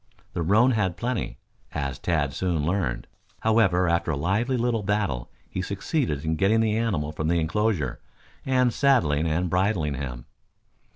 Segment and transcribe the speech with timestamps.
[0.33, 1.37] The roan had plenty,
[1.73, 3.05] as Tad soon learned.
[3.41, 8.01] However, after a lively little battle he succeeded in getting the animal from the enclosure
[8.43, 10.25] and saddling and bridling him.